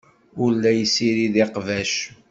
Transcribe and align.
Ur 0.43 0.51
la 0.53 0.71
yessirid 0.77 1.35
iqbac. 1.43 1.93